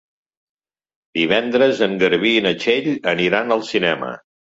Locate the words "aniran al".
3.13-3.63